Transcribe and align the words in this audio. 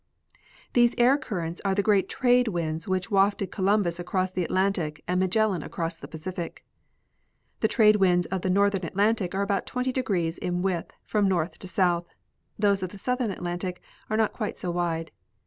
Tliese 0.73 0.95
air 0.97 1.15
currents 1.15 1.61
are 1.63 1.75
the 1.75 1.83
great 1.83 2.09
trade 2.09 2.47
winds 2.47 2.87
which 2.87 3.11
wafted 3.11 3.51
Columbus 3.51 3.99
across 3.99 4.31
the 4.31 4.43
Atlantic 4.43 5.03
and 5.07 5.19
Magellan 5.19 5.61
across 5.61 5.95
the 5.95 6.07
Pacific. 6.07 6.65
The 7.59 7.67
trade 7.67 7.97
winds 7.97 8.25
of 8.25 8.41
the 8.41 8.49
northern 8.49 8.83
Atlantic 8.83 9.35
are 9.35 9.43
about 9.43 9.67
20° 9.67 10.39
in 10.39 10.63
width 10.63 10.91
from 11.05 11.27
north 11.27 11.59
to 11.59 11.67
south; 11.67 12.07
those 12.57 12.81
of 12.81 12.89
the 12.89 12.97
southern 12.97 13.29
Atlantic 13.29 13.79
are 14.09 14.17
not 14.17 14.33
quite 14.33 14.57
so 14.57 14.71
wide. 14.71 15.11